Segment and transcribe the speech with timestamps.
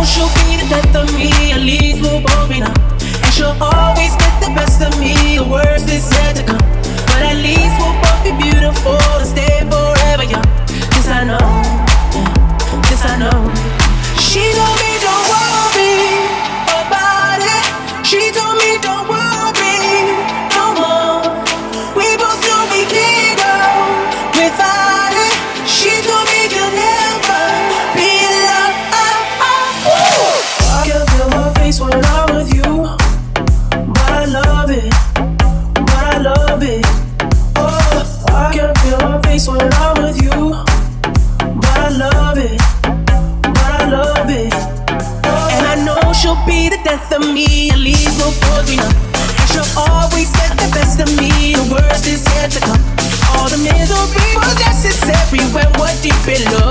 [0.00, 2.74] know she'll be the death of me, at least we'll both be numb.
[3.22, 6.68] And she'll always get the best of me, the worst is yet to come.
[7.10, 8.99] But at least we'll both be beautiful.
[47.00, 48.34] death of me, at least we'll
[48.68, 48.90] We know.
[49.50, 52.82] She'll always get the best of me, the worst is yet to come.
[53.36, 56.69] All the misery, well, that's it's everywhere, what deep in love.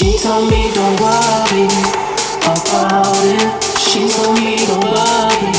[0.00, 1.66] She told me don't worry
[2.46, 3.64] about it.
[3.78, 5.49] She told me don't worry.